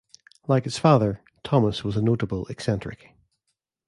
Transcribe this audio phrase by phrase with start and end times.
[0.47, 3.11] Like his father, Thomas was a notable eccentric.